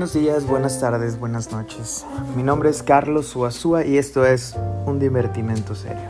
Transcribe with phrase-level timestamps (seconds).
[0.00, 2.06] Buenos días, buenas tardes, buenas noches.
[2.34, 4.56] Mi nombre es Carlos Suazúa y esto es
[4.86, 6.08] un divertimento serio.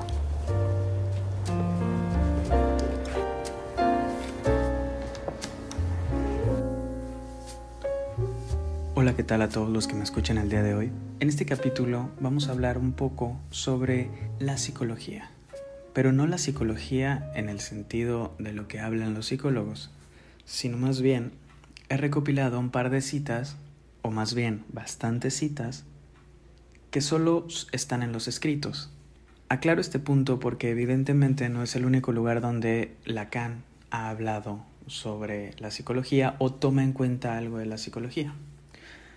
[8.95, 10.93] Hola, ¿qué tal a todos los que me escuchan el día de hoy?
[11.19, 15.33] En este capítulo vamos a hablar un poco sobre la psicología,
[15.95, 19.91] pero no la psicología en el sentido de lo que hablan los psicólogos,
[20.45, 21.33] sino más bien
[21.89, 23.57] he recopilado un par de citas
[24.03, 25.85] o más bien bastantes citas,
[26.91, 28.91] que solo están en los escritos.
[29.49, 35.55] Aclaro este punto porque evidentemente no es el único lugar donde Lacan ha hablado sobre
[35.59, 38.35] la psicología o toma en cuenta algo de la psicología.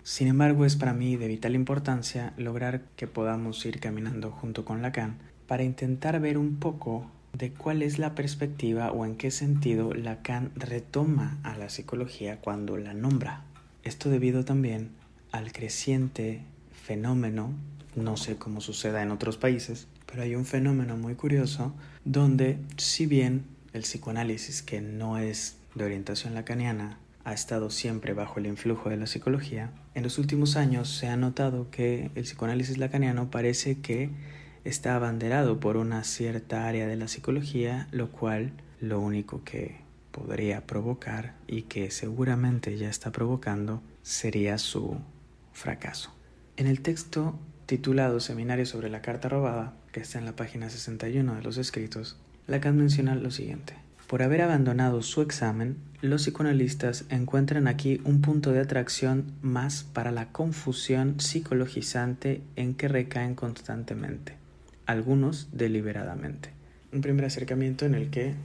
[0.04, 4.82] Sin embargo, es para mí de vital importancia lograr que podamos ir caminando junto con
[4.82, 9.94] Lacan para intentar ver un poco de cuál es la perspectiva o en qué sentido
[9.94, 13.46] Lacan retoma a la psicología cuando la nombra.
[13.84, 14.92] Esto debido también
[15.32, 17.52] al creciente fenómeno,
[17.96, 21.74] no sé cómo suceda en otros países, pero hay un fenómeno muy curioso
[22.06, 28.40] donde si bien el psicoanálisis, que no es de orientación lacaniana, ha estado siempre bajo
[28.40, 32.78] el influjo de la psicología, en los últimos años se ha notado que el psicoanálisis
[32.78, 34.10] lacaniano parece que
[34.64, 39.83] está abanderado por una cierta área de la psicología, lo cual lo único que
[40.14, 44.98] podría provocar y que seguramente ya está provocando sería su
[45.52, 46.14] fracaso.
[46.56, 51.36] En el texto titulado Seminario sobre la Carta Robada, que está en la página 61
[51.36, 53.76] de los escritos, Lacan menciona lo siguiente.
[54.08, 60.12] Por haber abandonado su examen, los psicoanalistas encuentran aquí un punto de atracción más para
[60.12, 64.36] la confusión psicologizante en que recaen constantemente,
[64.86, 66.50] algunos deliberadamente.
[66.92, 68.36] Un primer acercamiento en el que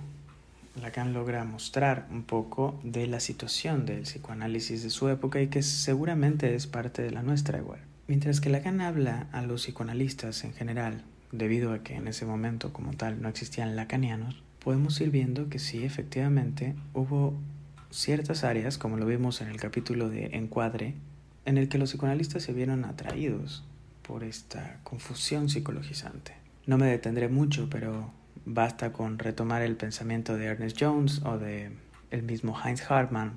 [0.79, 5.63] Lacan logra mostrar un poco de la situación del psicoanálisis de su época y que
[5.63, 7.81] seguramente es parte de la nuestra igual.
[8.07, 11.03] Mientras que Lacan habla a los psicoanalistas en general,
[11.33, 15.59] debido a que en ese momento como tal no existían lacanianos, podemos ir viendo que
[15.59, 17.35] sí, efectivamente, hubo
[17.91, 20.95] ciertas áreas, como lo vimos en el capítulo de Encuadre,
[21.45, 23.65] en el que los psicoanalistas se vieron atraídos
[24.03, 26.35] por esta confusión psicologizante.
[26.67, 28.11] No me detendré mucho, pero
[28.51, 31.71] Basta con retomar el pensamiento de Ernest Jones o de
[32.11, 33.35] el mismo Heinz Hartmann,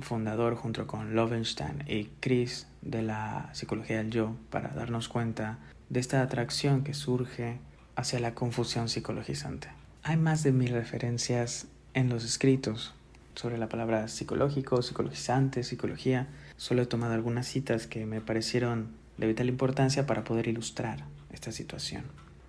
[0.00, 5.58] fundador junto con Lovenstein y Chris de la psicología del yo, para darnos cuenta
[5.90, 7.60] de esta atracción que surge
[7.94, 9.68] hacia la confusión psicologizante.
[10.02, 12.94] Hay más de mil referencias en los escritos
[13.36, 16.26] sobre la palabra psicológico, psicologizante, psicología.
[16.56, 21.52] Solo he tomado algunas citas que me parecieron de vital importancia para poder ilustrar esta
[21.52, 22.02] situación.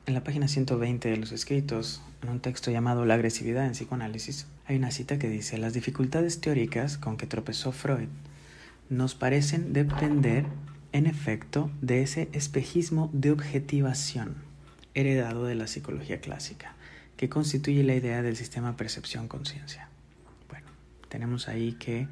[0.10, 4.48] En la página 120 de los escritos, en un texto llamado La agresividad en psicoanálisis,
[4.66, 8.08] hay una cita que dice, las dificultades teóricas con que tropezó Freud
[8.90, 10.48] nos parecen depender,
[10.94, 14.34] en efecto, de ese espejismo de objetivación
[14.96, 16.74] heredado de la psicología clásica,
[17.16, 19.90] que constituye la idea del sistema percepción-conciencia.
[20.50, 20.70] Bueno,
[21.10, 22.08] tenemos ahí que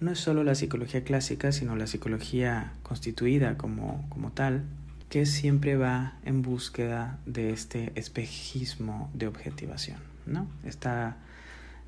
[0.00, 4.64] no es solo la psicología clásica, sino la psicología constituida como, como tal,
[5.10, 10.48] que siempre va en búsqueda de este espejismo de objetivación, ¿no?
[10.64, 11.16] Esta,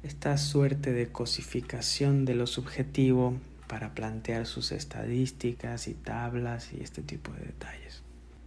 [0.02, 3.38] esta suerte de cosificación de lo subjetivo
[3.68, 8.02] para plantear sus estadísticas y tablas y este tipo de detalles.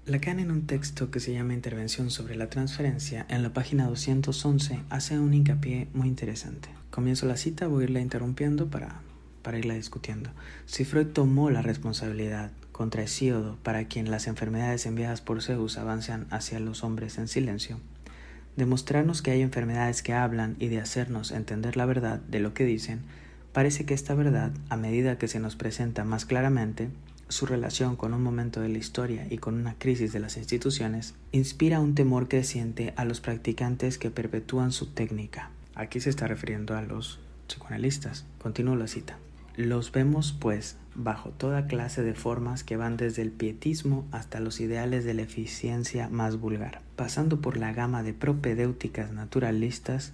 [0.05, 4.81] Lacan en un texto que se llama Intervención sobre la transferencia, en la página 211,
[4.89, 6.67] hace un hincapié muy interesante.
[6.91, 9.01] Comienzo la cita, voy a irla interrumpiendo para,
[9.45, 10.31] para irla discutiendo.
[10.65, 16.25] Si Freud tomó la responsabilidad contra Hesíodo, para quien las enfermedades enviadas por Zeus avanzan
[16.31, 17.79] hacia los hombres en silencio,
[18.55, 22.65] demostrarnos que hay enfermedades que hablan y de hacernos entender la verdad de lo que
[22.65, 23.01] dicen,
[23.53, 26.89] parece que esta verdad, a medida que se nos presenta más claramente,
[27.29, 31.13] su relación con un momento de la historia y con una crisis de las instituciones,
[31.31, 35.51] inspira un temor creciente a los practicantes que perpetúan su técnica.
[35.75, 38.25] Aquí se está refiriendo a los psicoanalistas.
[38.41, 39.17] Continúo la cita.
[39.57, 44.59] Los vemos, pues, bajo toda clase de formas que van desde el pietismo hasta los
[44.59, 50.11] ideales de la eficiencia más vulgar, pasando por la gama de propedéuticas naturalistas,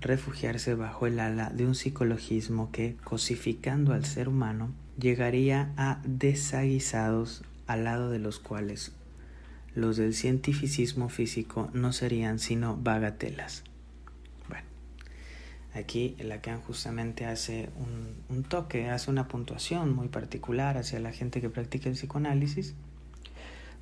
[0.00, 7.44] refugiarse bajo el ala de un psicologismo que, cosificando al ser humano, llegaría a desaguisados
[7.68, 8.92] al lado de los cuales
[9.74, 13.64] los del cientificismo físico no serían sino bagatelas.
[15.74, 17.68] Aquí Lacan justamente hace
[18.28, 22.74] un, toque, hace una puntuación muy particular hacia la gente que practica el psicoanálisis,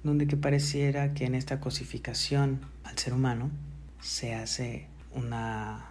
[0.02, 3.50] donde que pareciera que en esta cosificación al ser humano
[4.00, 5.86] se hace una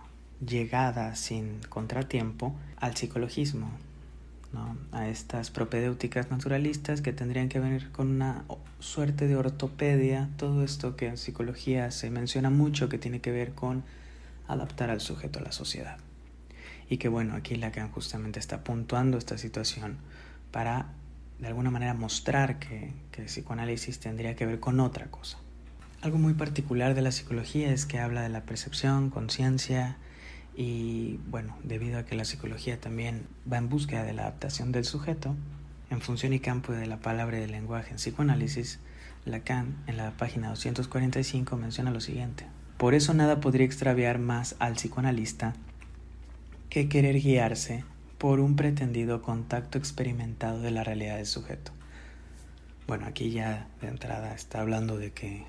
[0.45, 3.71] llegada sin contratiempo al psicologismo.
[4.53, 4.75] ¿no?
[4.91, 8.43] a estas propedéuticas naturalistas que tendrían que venir con una
[8.79, 13.53] suerte de ortopedia, todo esto que en psicología se menciona mucho que tiene que ver
[13.53, 13.83] con
[14.53, 15.97] adaptar al sujeto a la sociedad.
[16.89, 19.97] Y que bueno, aquí Lacan justamente está puntuando esta situación
[20.51, 20.93] para
[21.39, 25.37] de alguna manera mostrar que, que el psicoanálisis tendría que ver con otra cosa.
[26.01, 29.97] Algo muy particular de la psicología es que habla de la percepción, conciencia
[30.55, 34.85] y bueno, debido a que la psicología también va en búsqueda de la adaptación del
[34.85, 35.35] sujeto,
[35.89, 38.79] en función y campo de la palabra y del lenguaje en psicoanálisis,
[39.25, 42.47] Lacan en la página 245 menciona lo siguiente.
[42.81, 45.53] Por eso nada podría extraviar más al psicoanalista
[46.71, 47.83] que querer guiarse
[48.17, 51.73] por un pretendido contacto experimentado de la realidad del sujeto.
[52.87, 55.43] Bueno, aquí ya de entrada está hablando de que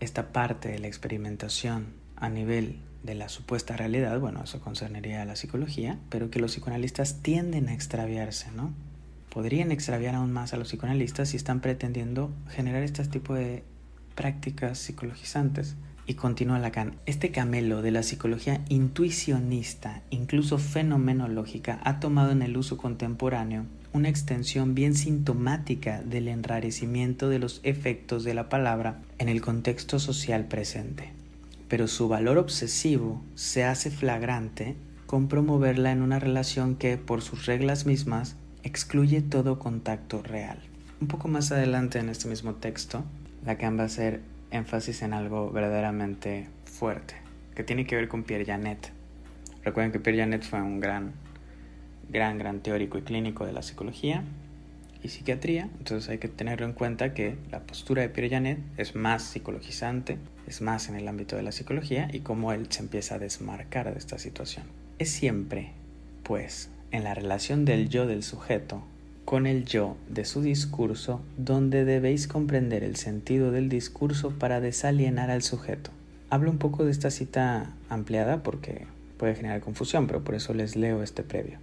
[0.00, 1.86] esta parte de la experimentación
[2.16, 6.50] a nivel de la supuesta realidad, bueno, eso concernería a la psicología, pero que los
[6.50, 8.74] psicoanalistas tienden a extraviarse, ¿no?
[9.32, 13.62] Podrían extraviar aún más a los psicoanalistas si están pretendiendo generar este tipo de
[14.16, 15.76] prácticas psicologizantes.
[16.04, 22.56] Y continúa Lacan, este camelo de la psicología intuicionista, incluso fenomenológica, ha tomado en el
[22.56, 29.28] uso contemporáneo una extensión bien sintomática del enrarecimiento de los efectos de la palabra en
[29.28, 31.12] el contexto social presente.
[31.68, 34.74] Pero su valor obsesivo se hace flagrante
[35.06, 40.58] con promoverla en una relación que, por sus reglas mismas, excluye todo contacto real.
[41.00, 43.04] Un poco más adelante en este mismo texto,
[43.44, 44.20] Lacan va a hacer
[44.52, 47.14] énfasis en algo verdaderamente fuerte,
[47.54, 48.92] que tiene que ver con Pierre Janet.
[49.64, 51.12] Recuerden que Pierre Janet fue un gran,
[52.08, 54.22] gran, gran teórico y clínico de la psicología
[55.02, 58.94] y psiquiatría, entonces hay que tenerlo en cuenta que la postura de Pierre Janet es
[58.94, 63.16] más psicologizante, es más en el ámbito de la psicología y cómo él se empieza
[63.16, 64.66] a desmarcar de esta situación.
[64.98, 65.72] Es siempre,
[66.22, 68.84] pues, en la relación del yo del sujeto
[69.24, 75.30] con el yo de su discurso donde debéis comprender el sentido del discurso para desalienar
[75.30, 75.90] al sujeto.
[76.30, 78.86] Hablo un poco de esta cita ampliada porque
[79.18, 81.58] puede generar confusión, pero por eso les leo este previo.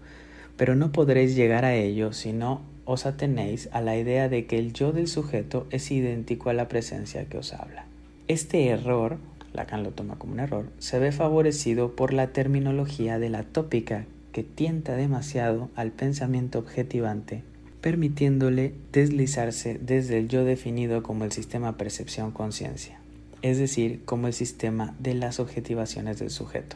[0.57, 4.57] Pero no podréis llegar a ello si no os atenéis a la idea de que
[4.57, 7.85] el yo del sujeto es idéntico a la presencia que os habla.
[8.27, 9.17] Este error,
[9.53, 14.05] Lacan lo toma como un error, se ve favorecido por la terminología de la tópica
[14.31, 17.43] que tienta demasiado al pensamiento objetivante,
[17.81, 22.99] permitiéndole deslizarse desde el yo definido como el sistema percepción-conciencia,
[23.41, 26.75] es decir, como el sistema de las objetivaciones del sujeto,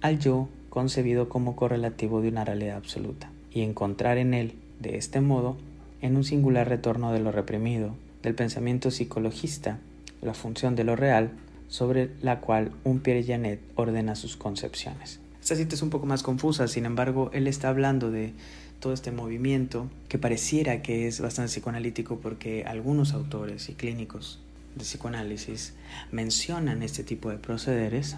[0.00, 5.20] al yo concebido como correlativo de una realidad absoluta, y encontrar en él, de este
[5.20, 5.56] modo,
[6.02, 9.78] en un singular retorno de lo reprimido, del pensamiento psicologista,
[10.22, 11.30] la función de lo real,
[11.68, 15.20] sobre la cual un Pierre Janet ordena sus concepciones.
[15.40, 18.32] Esta cita es un poco más confusa, sin embargo, él está hablando de
[18.80, 24.40] todo este movimiento que pareciera que es bastante psicoanalítico porque algunos autores y clínicos
[24.74, 25.74] de psicoanálisis
[26.12, 28.16] mencionan este tipo de procederes,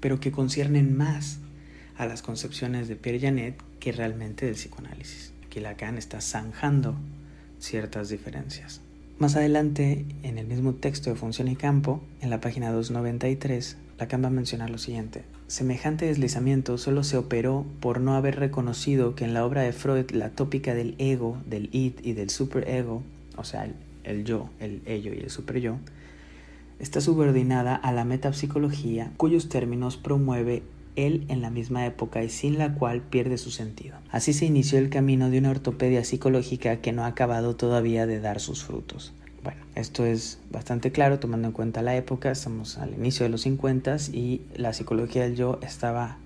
[0.00, 1.38] pero que conciernen más
[1.96, 6.96] a las concepciones de Pierre Janet que realmente del psicoanálisis, que Lacan está zanjando
[7.58, 8.80] ciertas diferencias.
[9.18, 14.24] Más adelante, en el mismo texto de Función y Campo, en la página 293, Lacan
[14.24, 15.24] va a mencionar lo siguiente.
[15.46, 20.10] Semejante deslizamiento solo se operó por no haber reconocido que en la obra de Freud
[20.12, 23.02] la tópica del ego, del id y del superego,
[23.36, 23.70] o sea,
[24.04, 25.76] el, yo, el ello y el superyo,
[26.78, 30.62] está subordinada a la metapsicología cuyos términos promueve
[30.96, 33.98] él en la misma época y sin la cual pierde su sentido.
[34.10, 38.18] Así se inició el camino de una ortopedia psicológica que no ha acabado todavía de
[38.18, 39.12] dar sus frutos.
[39.42, 43.42] Bueno, esto es bastante claro tomando en cuenta la época, estamos al inicio de los
[43.42, 46.18] 50 y la psicología del yo estaba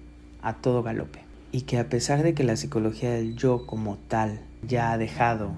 [0.43, 1.21] a todo galope.
[1.53, 5.53] Y que a pesar de que la psicología del yo como tal ya ha dejado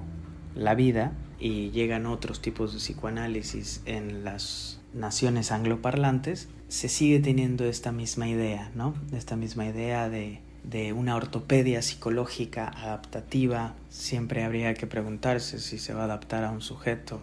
[0.54, 7.64] la vida y llegan otros tipos de psicoanálisis en las naciones angloparlantes, se sigue teniendo
[7.64, 8.94] esta misma idea, ¿no?
[9.12, 13.74] Esta misma idea de, de una ortopedia psicológica adaptativa.
[13.88, 17.20] Siempre habría que preguntarse si se va a adaptar a un sujeto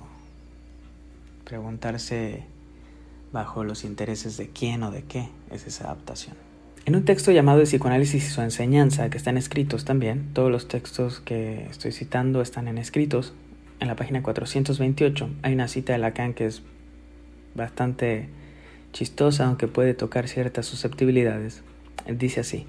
[1.44, 2.44] preguntarse
[3.32, 6.36] bajo los intereses de quién o de qué es esa adaptación.
[6.86, 10.68] En un texto llamado El psicoanálisis y su enseñanza, que están escritos también, todos los
[10.68, 13.34] textos que estoy citando están en escritos,
[13.80, 16.62] en la página 428 hay una cita de Lacan que es
[17.56, 18.28] bastante
[18.92, 21.64] chistosa, aunque puede tocar ciertas susceptibilidades.
[22.08, 22.66] dice así,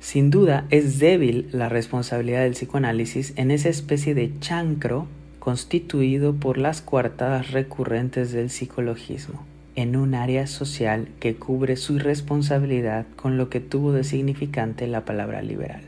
[0.00, 5.06] sin duda es débil la responsabilidad del psicoanálisis en esa especie de chancro
[5.48, 13.06] constituido por las coartadas recurrentes del psicologismo, en un área social que cubre su irresponsabilidad
[13.16, 15.80] con lo que tuvo de significante la palabra liberal.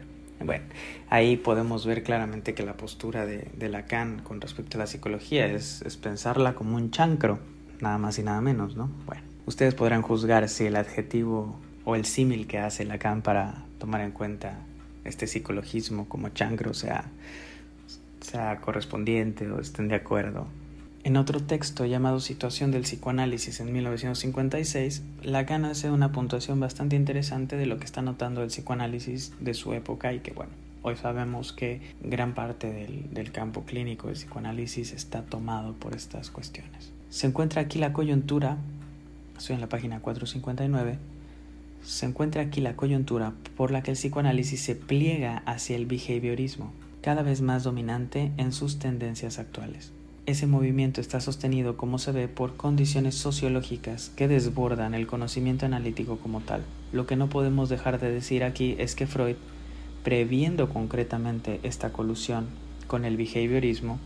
[0.42, 0.64] Bueno,
[1.10, 5.44] ahí podemos ver claramente que la postura de, de Lacan con respecto a la psicología
[5.44, 7.38] es, es pensarla como un chancro,
[7.82, 8.90] nada más y nada menos, ¿no?
[9.04, 14.00] Bueno, ustedes podrán juzgar si el adjetivo o el símil que hace Lacan para tomar
[14.00, 14.60] en cuenta
[15.04, 17.10] este psicologismo como chancro sea,
[18.20, 20.46] sea correspondiente o estén de acuerdo.
[21.02, 27.56] En otro texto llamado Situación del psicoanálisis en 1956, Lacan hace una puntuación bastante interesante
[27.56, 31.54] de lo que está notando el psicoanálisis de su época y que bueno, hoy sabemos
[31.54, 36.92] que gran parte del, del campo clínico del psicoanálisis está tomado por estas cuestiones.
[37.08, 38.58] Se encuentra aquí la coyuntura,
[39.38, 40.98] estoy en la página 459,
[41.82, 46.72] se encuentra aquí la coyuntura por la que el psicoanálisis se pliega hacia el behaviorismo,
[47.02, 49.92] cada vez más dominante en sus tendencias actuales.
[50.26, 56.18] Ese movimiento está sostenido, como se ve, por condiciones sociológicas que desbordan el conocimiento analítico
[56.18, 56.62] como tal.
[56.92, 59.36] Lo que no podemos dejar de decir aquí es que Freud,
[60.04, 62.48] previendo concretamente esta colusión
[62.86, 63.98] con el behaviorismo,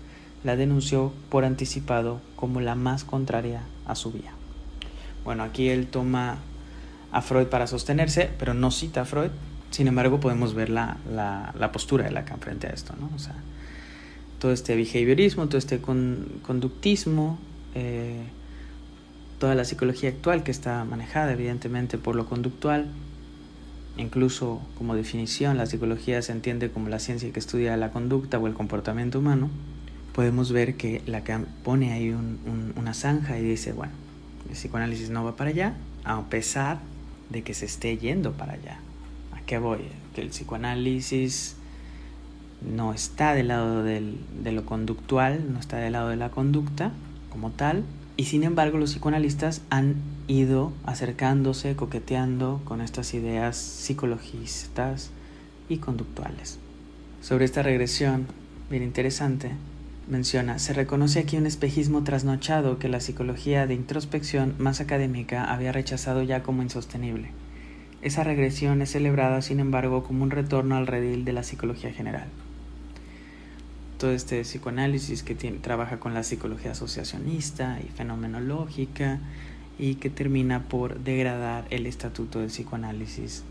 [0.44, 4.32] la denunció por anticipado como la más contraria a su vía.
[5.24, 6.38] Bueno, aquí él toma
[7.10, 9.30] a Freud para sostenerse, pero no cita a Freud.
[9.74, 13.10] Sin embargo, podemos ver la, la, la postura de Lacan frente a esto, ¿no?
[13.12, 13.34] O sea,
[14.38, 17.40] todo este behaviorismo, todo este conductismo,
[17.74, 18.22] eh,
[19.40, 22.86] toda la psicología actual que está manejada evidentemente por lo conductual,
[23.96, 28.46] incluso como definición la psicología se entiende como la ciencia que estudia la conducta o
[28.46, 29.50] el comportamiento humano,
[30.14, 32.14] podemos ver que Lacan pone ahí
[32.76, 33.94] una zanja y dice, bueno,
[34.48, 36.78] el psicoanálisis no va para allá, a pesar
[37.28, 38.78] de que se esté yendo para allá.
[39.44, 39.80] ¿A qué voy?
[40.14, 41.56] Que el psicoanálisis
[42.62, 46.92] no está del lado del, de lo conductual, no está del lado de la conducta
[47.28, 47.84] como tal,
[48.16, 49.96] y sin embargo los psicoanalistas han
[50.28, 55.10] ido acercándose, coqueteando con estas ideas psicologistas
[55.68, 56.58] y conductuales.
[57.20, 58.26] Sobre esta regresión,
[58.70, 59.50] bien interesante,
[60.08, 65.70] menciona, se reconoce aquí un espejismo trasnochado que la psicología de introspección más académica había
[65.70, 67.43] rechazado ya como insostenible.
[68.04, 72.28] Esa regresión es celebrada, sin embargo, como un retorno al redil de la psicología general.
[73.96, 79.20] Todo este psicoanálisis que trabaja con la psicología asociacionista y fenomenológica
[79.78, 83.42] y que termina por degradar el estatuto del psicoanálisis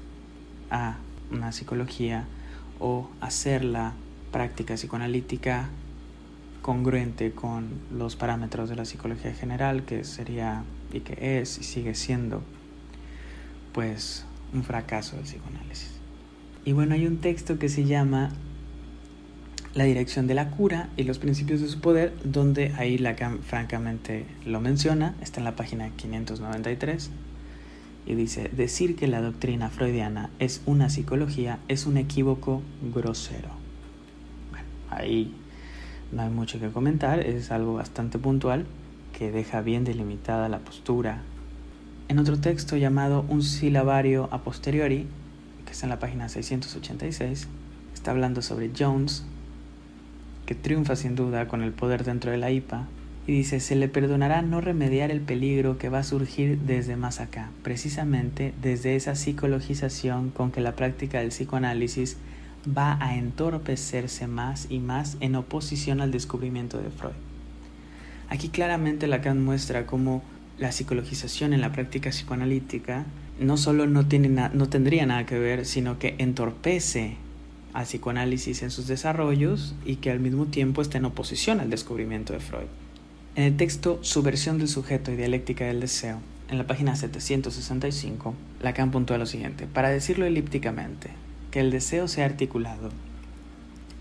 [0.69, 0.97] a
[1.31, 2.25] una psicología
[2.79, 3.93] o hacer la
[4.31, 5.69] práctica psicoanalítica
[6.61, 11.95] congruente con los parámetros de la psicología general, que sería y que es y sigue
[11.95, 12.43] siendo
[13.73, 15.91] pues un fracaso del psicoanálisis.
[16.65, 18.31] Y bueno, hay un texto que se llama
[19.73, 23.03] la dirección de la cura y los principios de su poder, donde ahí
[23.41, 27.09] francamente lo menciona, está en la página 593,
[28.05, 32.61] y dice, decir que la doctrina freudiana es una psicología es un equívoco
[32.93, 33.49] grosero.
[34.51, 35.33] Bueno, ahí
[36.11, 38.65] no hay mucho que comentar, es algo bastante puntual
[39.17, 41.21] que deja bien delimitada la postura.
[42.13, 45.07] En otro texto llamado Un silabario a posteriori,
[45.65, 47.47] que está en la página 686,
[47.91, 49.25] está hablando sobre Jones,
[50.45, 52.85] que triunfa sin duda con el poder dentro de la IPA,
[53.25, 57.19] y dice, se le perdonará no remediar el peligro que va a surgir desde más
[57.19, 62.17] acá, precisamente desde esa psicologización con que la práctica del psicoanálisis
[62.67, 67.15] va a entorpecerse más y más en oposición al descubrimiento de Freud.
[68.29, 70.21] Aquí claramente Lacan muestra cómo
[70.57, 73.05] la psicologización en la práctica psicoanalítica
[73.39, 77.17] no solo no, tiene no tendría nada que ver, sino que entorpece
[77.73, 82.33] al psicoanálisis en sus desarrollos y que al mismo tiempo está en oposición al descubrimiento
[82.33, 82.67] de Freud.
[83.35, 86.19] En el texto Subversión del sujeto y dialéctica del deseo,
[86.49, 91.09] en la página 765, Lacan puntúa lo siguiente, para decirlo elípticamente,
[91.49, 92.91] que el deseo sea articulado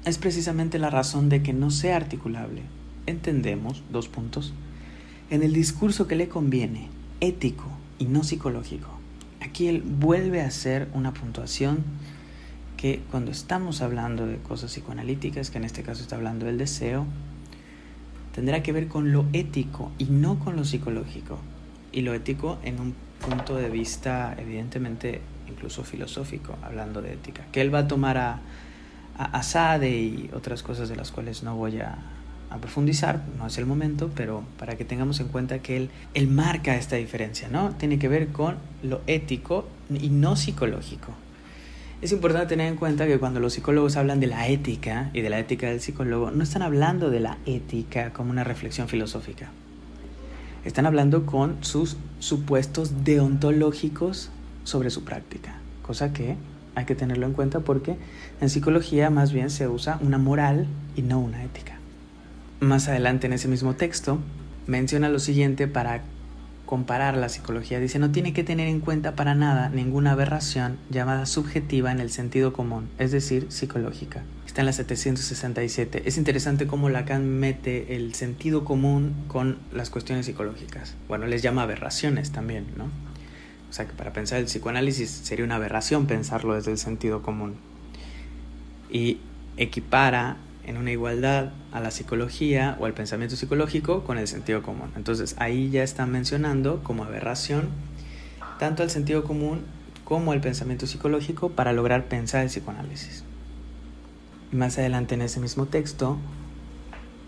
[0.05, 2.63] es precisamente la razón de que no sea articulable.
[3.07, 4.53] Entendemos, dos puntos,
[5.33, 7.65] en el discurso que le conviene, ético
[7.99, 8.91] y no psicológico.
[9.41, 11.85] Aquí él vuelve a hacer una puntuación
[12.77, 17.07] que cuando estamos hablando de cosas psicoanalíticas, que en este caso está hablando del deseo,
[18.35, 21.39] tendrá que ver con lo ético y no con lo psicológico.
[21.93, 22.95] Y lo ético en un
[23.27, 28.41] punto de vista evidentemente incluso filosófico, hablando de ética, que él va a tomar a,
[29.17, 31.97] a, Sade y otras cosas de las cuales no voy a,
[32.53, 36.29] a, profundizar, no es el momento, pero para que tengamos en cuenta que él, él
[36.29, 37.71] marca esta diferencia, ¿no?
[37.77, 41.13] Tiene que ver con lo ético y no psicológico.
[42.03, 45.31] Es importante tener en cuenta que cuando los psicólogos hablan de la ética y de
[45.31, 49.51] la ética del psicólogo, no están hablando de la ética como una reflexión filosófica.
[50.65, 54.31] Están hablando con sus supuestos deontológicos
[54.65, 56.37] sobre su práctica, cosa que
[56.75, 57.97] hay que tenerlo en cuenta porque
[58.41, 60.67] en psicología más bien se usa una moral
[60.97, 61.72] y no una ética.
[62.63, 64.21] Más adelante en ese mismo texto
[64.69, 66.03] menciona lo siguiente para
[66.65, 67.81] comparar la psicología.
[67.81, 72.09] Dice, no tiene que tener en cuenta para nada ninguna aberración llamada subjetiva en el
[72.09, 74.23] sentido común, es decir, psicológica.
[74.47, 76.05] Está en la 767.
[76.05, 80.95] Es interesante cómo Lacan mete el sentido común con las cuestiones psicológicas.
[81.09, 82.85] Bueno, les llama aberraciones también, ¿no?
[83.71, 87.57] O sea que para pensar el psicoanálisis sería una aberración pensarlo desde el sentido común.
[88.89, 89.19] Y
[89.57, 94.91] equipara en una igualdad a la psicología o al pensamiento psicológico con el sentido común.
[94.97, 97.69] Entonces ahí ya está mencionando como aberración
[98.59, 99.63] tanto el sentido común
[100.05, 103.25] como el pensamiento psicológico para lograr pensar el psicoanálisis.
[104.53, 106.19] Más adelante en ese mismo texto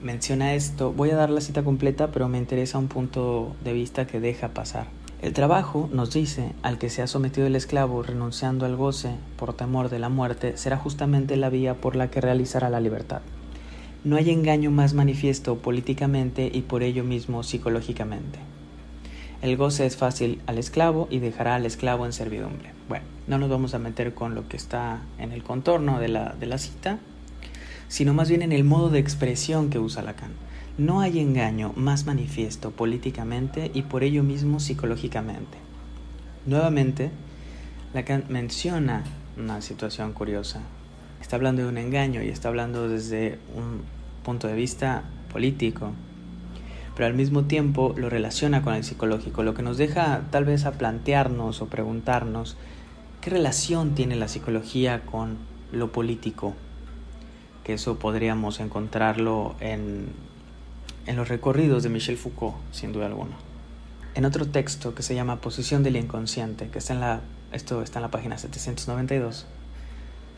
[0.02, 4.06] menciona esto, voy a dar la cita completa pero me interesa un punto de vista
[4.06, 4.86] que deja pasar.
[5.24, 9.54] El trabajo, nos dice, al que se ha sometido el esclavo renunciando al goce por
[9.54, 13.22] temor de la muerte, será justamente la vía por la que realizará la libertad.
[14.04, 18.38] No hay engaño más manifiesto políticamente y por ello mismo psicológicamente.
[19.40, 22.72] El goce es fácil al esclavo y dejará al esclavo en servidumbre.
[22.90, 26.34] Bueno, no nos vamos a meter con lo que está en el contorno de la,
[26.38, 26.98] de la cita,
[27.88, 30.32] sino más bien en el modo de expresión que usa Lacan.
[30.76, 35.56] No hay engaño más manifiesto políticamente y por ello mismo psicológicamente.
[36.46, 37.12] Nuevamente,
[37.92, 39.04] Lacan menciona
[39.36, 40.62] una situación curiosa.
[41.20, 43.82] Está hablando de un engaño y está hablando desde un
[44.24, 45.92] punto de vista político,
[46.96, 50.64] pero al mismo tiempo lo relaciona con el psicológico, lo que nos deja tal vez
[50.64, 52.56] a plantearnos o preguntarnos
[53.20, 55.36] qué relación tiene la psicología con
[55.70, 56.54] lo político,
[57.62, 60.33] que eso podríamos encontrarlo en
[61.06, 63.36] en los recorridos de Michel Foucault, sin duda alguna.
[64.14, 67.20] En otro texto que se llama Posición del Inconsciente, que está en la,
[67.52, 69.46] esto está en la página 792,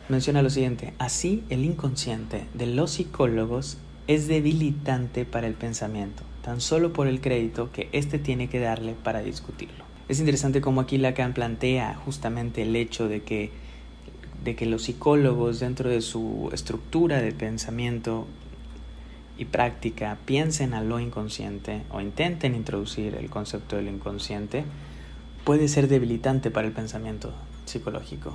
[0.09, 3.77] menciona lo siguiente, así el inconsciente de los psicólogos
[4.07, 8.95] es debilitante para el pensamiento, tan solo por el crédito que éste tiene que darle
[9.03, 9.85] para discutirlo.
[10.07, 13.51] Es interesante cómo aquí Lacan plantea justamente el hecho de que,
[14.43, 18.25] de que los psicólogos dentro de su estructura de pensamiento
[19.37, 24.65] y práctica piensen a lo inconsciente o intenten introducir el concepto del inconsciente,
[25.43, 27.33] puede ser debilitante para el pensamiento
[27.65, 28.33] psicológico,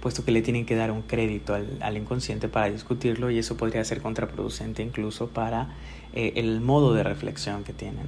[0.00, 3.84] puesto que le tienen que dar un crédito al, inconsciente para discutirlo y eso podría
[3.84, 5.74] ser contraproducente incluso para
[6.14, 8.06] eh, el modo de reflexión que tienen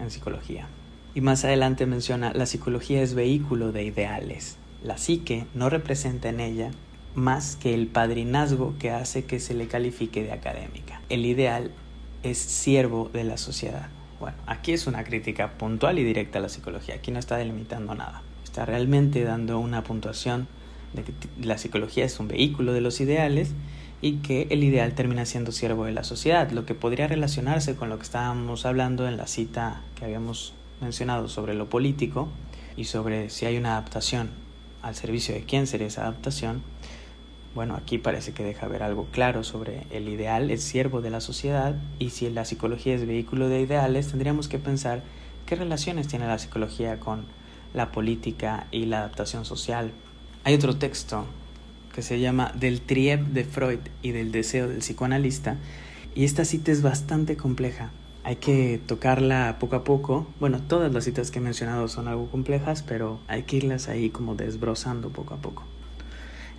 [0.00, 0.66] en psicología.
[1.14, 4.56] Y más adelante menciona, la psicología es vehículo de ideales.
[4.82, 6.70] La psique no representa en ella
[7.14, 11.00] más que el padrinazgo que hace que se le califique de académica.
[11.08, 11.70] El ideal
[12.22, 13.88] es siervo de la sociedad.
[14.20, 16.96] Bueno, aquí es una crítica puntual y directa a la psicología.
[16.96, 18.22] Aquí no está delimitando nada.
[18.42, 20.48] Está realmente dando una puntuación
[20.92, 23.52] de que la psicología es un vehículo de los ideales
[24.00, 27.88] y que el ideal termina siendo siervo de la sociedad, lo que podría relacionarse con
[27.88, 32.28] lo que estábamos hablando en la cita que habíamos mencionado sobre lo político
[32.76, 34.30] y sobre si hay una adaptación
[34.82, 36.62] al servicio de quién sería esa adaptación,
[37.54, 41.20] bueno, aquí parece que deja ver algo claro sobre el ideal es siervo de la
[41.20, 45.02] sociedad y si la psicología es vehículo de ideales, tendríamos que pensar
[45.46, 47.24] qué relaciones tiene la psicología con
[47.72, 49.92] la política y la adaptación social.
[50.42, 51.26] Hay otro texto
[51.94, 55.56] que se llama Del Trieb de Freud y del deseo del psicoanalista
[56.14, 57.90] y esta cita es bastante compleja.
[58.24, 60.26] Hay que tocarla poco a poco.
[60.40, 64.10] Bueno, todas las citas que he mencionado son algo complejas, pero hay que irlas ahí
[64.10, 65.62] como desbrozando poco a poco.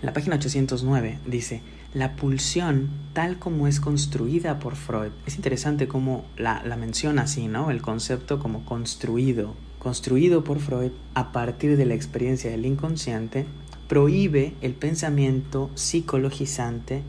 [0.00, 1.62] En la página 809 dice,
[1.94, 7.48] la pulsión tal como es construida por Freud, es interesante cómo la, la menciona así,
[7.48, 7.70] ¿no?
[7.70, 13.46] El concepto como construido, construido por Freud a partir de la experiencia del inconsciente,
[13.88, 17.02] prohíbe el pensamiento psicologizante,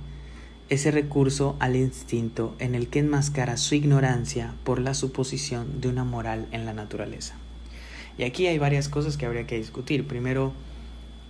[0.70, 6.04] ese recurso al instinto en el que enmascara su ignorancia por la suposición de una
[6.06, 7.36] moral en la naturaleza.
[8.18, 10.08] Y aquí hay varias cosas que habría que discutir.
[10.08, 10.54] Primero,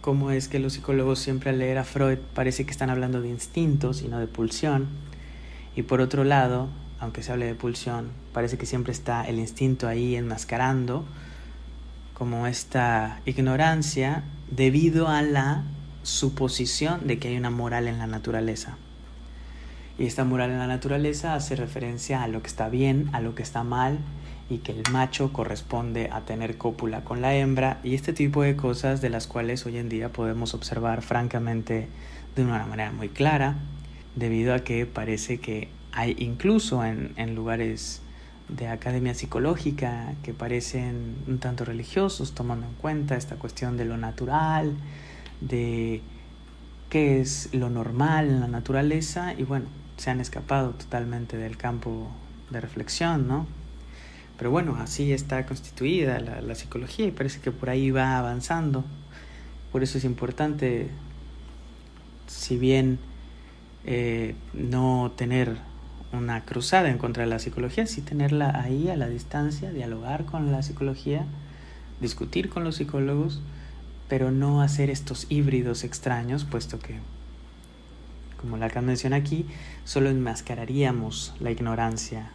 [0.02, 3.30] cómo es que los psicólogos siempre al leer a Freud parece que están hablando de
[3.30, 4.88] instintos y no de pulsión.
[5.76, 9.88] Y por otro lado, aunque se hable de pulsión, parece que siempre está el instinto
[9.88, 11.06] ahí enmascarando
[12.14, 15.64] como esta ignorancia debido a la
[16.04, 18.78] suposición de que hay una moral en la naturaleza.
[20.00, 23.36] Y esta moral en la naturaleza hace referencia a lo que está bien, a lo
[23.36, 24.00] que está mal
[24.50, 28.56] y que el macho corresponde a tener cópula con la hembra y este tipo de
[28.56, 31.88] cosas de las cuales hoy en día podemos observar francamente
[32.36, 33.56] de una manera muy clara
[34.16, 38.02] debido a que parece que hay incluso en, en lugares
[38.50, 43.98] de academia psicológica que parecen un tanto religiosos, tomando en cuenta esta cuestión de lo
[43.98, 44.76] natural,
[45.42, 46.02] de
[46.90, 49.66] qué es lo normal en la naturaleza, y bueno,
[49.98, 52.08] se han escapado totalmente del campo
[52.50, 53.46] de reflexión, ¿no?
[54.38, 58.86] Pero bueno, así está constituida la, psicología y parece que por ahí va avanzando.
[59.72, 60.90] Por eso es importante,
[62.28, 63.00] si bien
[63.86, 65.58] eh, no tener
[66.14, 70.52] una cruzada en contra de la psicología, sí tenerla ahí a la distancia, dialogar con
[70.52, 71.26] la psicología,
[72.00, 73.42] discutir con los psicólogos,
[74.08, 77.00] pero no hacer estos híbridos extraños, puesto que,
[78.40, 79.46] como la menciona aquí,
[79.84, 82.32] solo enmascararíamos la ignorancia.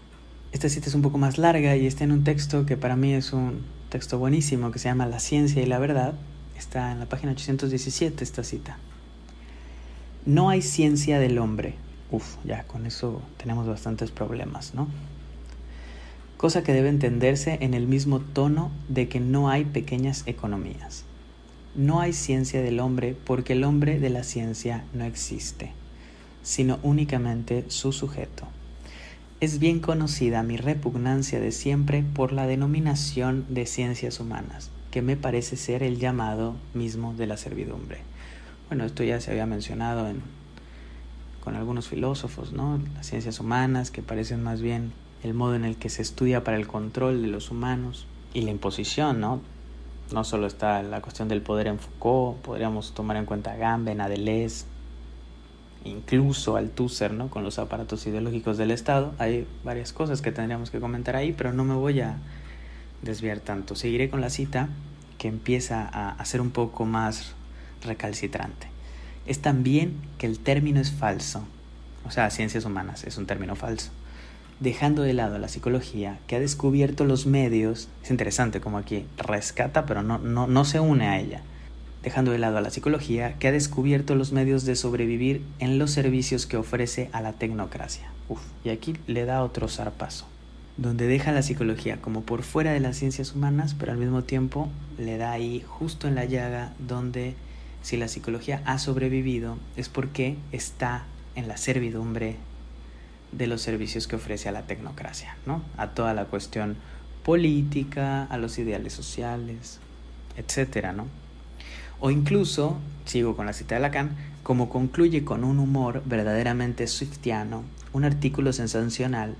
[0.53, 3.15] Esta cita es un poco más larga y está en un texto que para mí
[3.15, 6.12] es un texto buenísimo que se llama La ciencia y la verdad.
[6.59, 8.79] Está en la página 817 esta cita.
[10.27, 11.75] No hay ciencia del hombre.
[12.11, 14.88] Uf, ya con eso tenemos bastantes problemas, ¿no?
[16.37, 21.05] Cosa que debe entenderse en el mismo tono de que no hay pequeñas economías.
[21.75, 25.73] No hay ciencia del hombre porque el hombre de la ciencia no existe,
[26.43, 28.47] sino únicamente su sujeto.
[29.43, 35.17] Es bien conocida mi repugnancia de siempre por la denominación de ciencias humanas, que me
[35.17, 37.99] parece ser el llamado mismo de la servidumbre.
[38.69, 40.23] Bueno, esto ya se había mencionado en,
[41.43, 42.81] con algunos filósofos, ¿no?
[42.95, 44.93] Las ciencias humanas, que parecen más bien
[45.25, 48.53] el modo en el que se estudia para el control de los humanos y la
[48.53, 49.41] imposición, ¿no?
[50.13, 54.03] No solo está la cuestión del poder en Foucault, podríamos tomar en cuenta a Gamben,
[54.03, 54.09] a
[55.85, 57.29] incluso Althusser, ¿no?
[57.29, 59.14] Con los aparatos ideológicos del Estado.
[59.18, 62.16] Hay varias cosas que tendríamos que comentar ahí, pero no me voy a
[63.03, 63.75] desviar tanto.
[63.75, 64.68] Seguiré con la cita
[65.18, 67.35] que empieza a ser un poco más
[67.85, 68.68] recalcitrante.
[69.27, 71.45] Es también que el término es falso,
[72.05, 73.90] o sea, ciencias humanas es un término falso.
[74.61, 79.87] Dejando de lado la psicología, que ha descubierto los medios, es interesante como aquí rescata,
[79.87, 81.42] pero no, no, no se une a ella.
[82.03, 85.93] Dejando de lado a la psicología, que ha descubierto los medios de sobrevivir en los
[85.93, 88.11] servicios que ofrece a la tecnocracia.
[88.29, 90.27] Uf, y aquí le da otro zarpazo
[90.77, 94.71] donde deja la psicología como por fuera de las ciencias humanas, pero al mismo tiempo
[94.99, 97.35] le da ahí justo en la llaga donde
[97.83, 102.37] si la psicología ha sobrevivido es porque está en la servidumbre
[103.33, 105.62] de los servicios que ofrece a la tecnocracia, ¿no?
[105.77, 106.77] A toda la cuestión
[107.25, 109.79] política, a los ideales sociales,
[110.37, 111.07] etcétera, ¿no?
[112.05, 117.62] O incluso, sigo con la cita de Lacan, como concluye con un humor verdaderamente swiftiano,
[117.93, 119.37] un artículo sensacional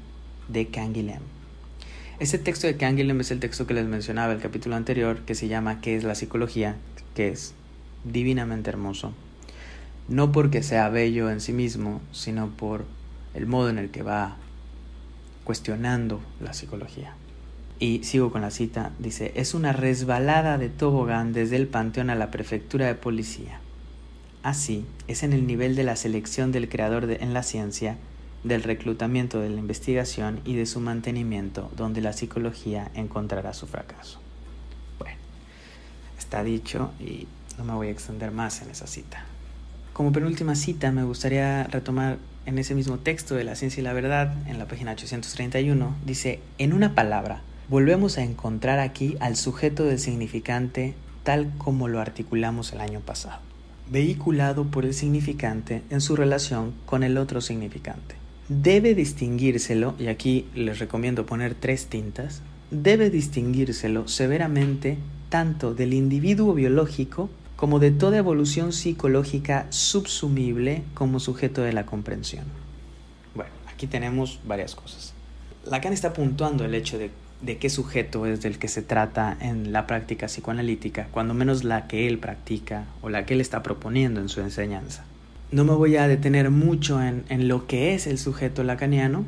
[0.47, 1.23] de Canguilhem.
[2.21, 5.49] Este texto de Canguilhem es el texto que les mencionaba el capítulo anterior, que se
[5.49, 6.77] llama ¿Qué es la psicología?
[7.17, 7.55] que es
[8.05, 9.13] divinamente hermoso,
[10.07, 12.85] no porque sea bello en sí mismo, sino por
[13.35, 14.37] el modo en el que va
[15.43, 17.17] cuestionando la psicología.
[17.83, 22.15] Y sigo con la cita, dice, es una resbalada de tobogán desde el panteón a
[22.15, 23.59] la prefectura de policía.
[24.45, 27.97] Así es en el nivel de la selección del creador en la ciencia,
[28.45, 34.21] del reclutamiento de la investigación y de su mantenimiento donde la psicología encontrará su fracaso.
[35.01, 35.17] Bueno,
[36.17, 37.27] está dicho y
[37.59, 39.25] no me voy a extender más en esa cita.
[39.93, 43.93] Como penúltima cita, me gustaría retomar en ese mismo texto de La Ciencia y la
[43.93, 49.85] Verdad, en la página 831, dice, en una palabra, volvemos a encontrar aquí al sujeto
[49.85, 53.41] del significante tal como lo articulamos el año pasado,
[53.91, 58.17] vehiculado por el significante en su relación con el otro significante.
[58.49, 64.99] Debe distinguírselo, y aquí les recomiendo poner tres tintas, debe distinguírselo severamente
[65.29, 72.45] tanto del individuo biológico como de toda evolución psicológica subsumible como sujeto de la comprensión.
[73.35, 75.15] Bueno, aquí tenemos varias cosas.
[75.65, 77.11] Lacan está puntuando el hecho de,
[77.43, 81.87] de qué sujeto es del que se trata en la práctica psicoanalítica, cuando menos la
[81.89, 85.05] que él practica o la que él está proponiendo en su enseñanza.
[85.51, 89.25] No me voy a detener mucho en, en lo que es el sujeto lacaniano,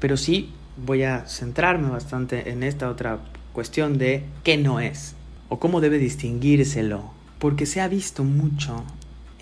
[0.00, 0.50] pero sí
[0.84, 3.20] voy a centrarme bastante en esta otra
[3.52, 5.14] cuestión de qué no es
[5.48, 8.84] o cómo debe distinguírselo porque se ha visto mucho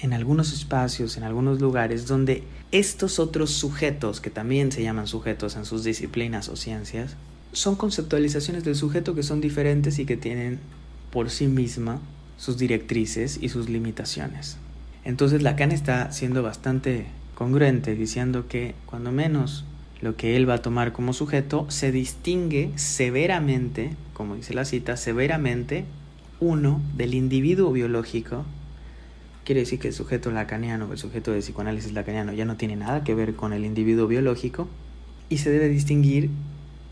[0.01, 5.57] en algunos espacios, en algunos lugares, donde estos otros sujetos, que también se llaman sujetos
[5.57, 7.17] en sus disciplinas o ciencias,
[7.55, 10.59] son conceptualizaciones del sujeto que son diferentes y que tienen
[11.11, 12.01] por sí misma
[12.37, 14.59] sus directrices y sus limitaciones.
[15.05, 19.65] Entonces Lacan está siendo bastante congruente diciendo que cuando menos
[20.01, 24.97] lo que él va a tomar como sujeto se distingue severamente, como dice la cita,
[24.97, 25.85] severamente
[26.41, 28.45] uno del individuo biológico,
[29.45, 33.05] quiere decir que el sujeto lacaniano, el sujeto de psicoanálisis lacaniano ya no tiene nada
[33.05, 34.69] que ver con el individuo biológico
[35.29, 36.31] y se debe distinguir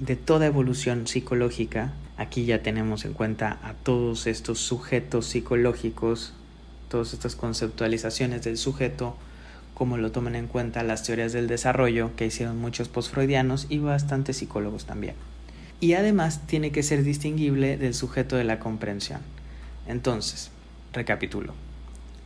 [0.03, 6.33] de toda evolución psicológica, aquí ya tenemos en cuenta a todos estos sujetos psicológicos,
[6.89, 9.17] todas estas conceptualizaciones del sujeto,
[9.75, 14.39] como lo toman en cuenta las teorías del desarrollo que hicieron muchos postfreudianos y bastantes
[14.39, 15.15] psicólogos también.
[15.79, 19.21] Y además tiene que ser distinguible del sujeto de la comprensión.
[19.87, 20.51] Entonces,
[20.93, 21.55] recapitulo.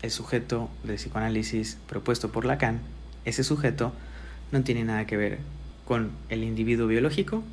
[0.00, 2.80] El sujeto del psicoanálisis propuesto por Lacan,
[3.26, 3.92] ese sujeto
[4.50, 5.40] no tiene nada que ver
[5.84, 7.44] con el individuo biológico,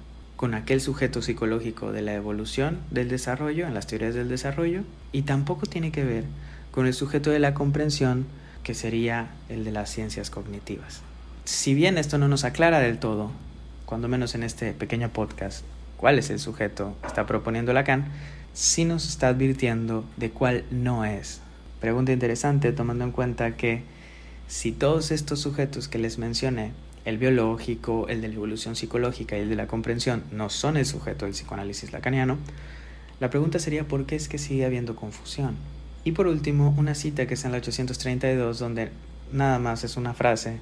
[0.44, 4.82] con aquel sujeto psicológico de la evolución del desarrollo, en las teorías del desarrollo,
[5.14, 6.26] y tampoco tiene que ver
[6.72, 8.26] con el sujeto de la comprensión,
[8.62, 11.00] que sería el de las ciencias cognitivas.
[11.46, 13.32] Si bien esto no nos aclara del todo,
[13.86, 15.64] cuando menos en este pequeño podcast,
[15.96, 18.08] cuál es el sujeto que está proponiendo Lacan,
[18.54, 21.40] sí nos está advirtiendo de cuál no es.
[21.80, 23.84] Pregunta interesante tomando en cuenta que
[24.50, 26.74] si todos estos sujetos que les mencioné,
[27.06, 30.86] el biológico, el de la evolución psicológica y el de la comprensión, no son el
[30.86, 32.38] sujeto del psicoanálisis lacaniano,
[33.20, 35.56] la pregunta sería por qué es que sigue habiendo confusión.
[36.04, 38.90] Y por último, una cita que está en la 832, donde
[39.32, 40.60] nada más es una frase,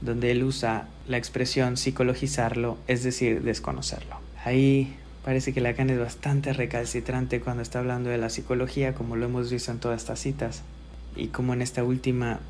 [0.00, 4.16] donde él usa la expresión psicologizarlo, es decir, desconocerlo.
[4.44, 4.94] Ahí
[5.24, 9.50] parece que Lacan es bastante recalcitrante cuando está hablando de la psicología, como lo hemos
[9.50, 10.62] visto en todas estas citas,
[11.16, 12.40] y como en esta última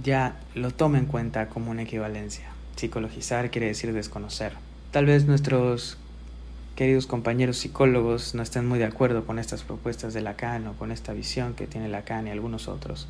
[0.00, 2.46] ya lo toma en cuenta como una equivalencia.
[2.76, 4.52] Psicologizar quiere decir desconocer.
[4.90, 5.98] Tal vez nuestros
[6.76, 10.90] queridos compañeros psicólogos no estén muy de acuerdo con estas propuestas de Lacan o con
[10.90, 13.08] esta visión que tiene Lacan y algunos otros.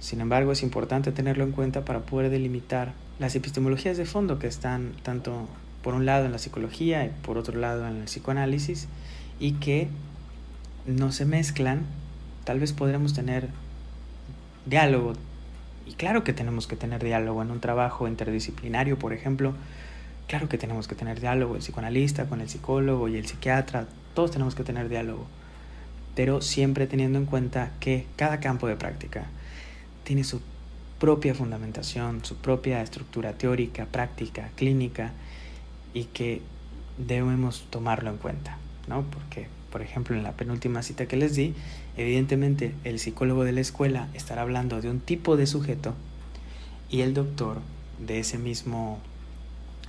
[0.00, 4.48] Sin embargo, es importante tenerlo en cuenta para poder delimitar las epistemologías de fondo que
[4.48, 5.48] están tanto
[5.82, 8.88] por un lado en la psicología y por otro lado en el psicoanálisis
[9.38, 9.88] y que
[10.86, 11.86] no se mezclan.
[12.44, 13.48] Tal vez podremos tener
[14.66, 15.12] diálogo
[15.86, 19.54] y claro que tenemos que tener diálogo en un trabajo interdisciplinario, por ejemplo,
[20.32, 24.30] Claro que tenemos que tener diálogo, el psicoanalista con el psicólogo y el psiquiatra, todos
[24.30, 25.26] tenemos que tener diálogo,
[26.14, 29.26] pero siempre teniendo en cuenta que cada campo de práctica
[30.04, 30.40] tiene su
[30.98, 35.12] propia fundamentación, su propia estructura teórica, práctica, clínica
[35.92, 36.40] y que
[36.96, 38.56] debemos tomarlo en cuenta,
[38.88, 39.02] ¿no?
[39.02, 41.54] Porque, por ejemplo, en la penúltima cita que les di,
[41.96, 45.94] evidentemente el psicólogo de la escuela estará hablando de un tipo de sujeto
[46.90, 47.60] y el doctor
[47.98, 49.00] de ese mismo